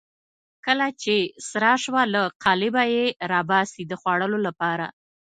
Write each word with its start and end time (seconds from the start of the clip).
کله 0.65 0.87
چې 1.01 1.15
سره 1.49 1.69
شوه 1.83 2.01
له 2.13 2.21
قالبه 2.43 2.83
یې 2.95 3.05
راباسي 3.31 3.83
د 3.87 3.93
خوړلو 4.01 4.37
لپاره. 4.47 4.85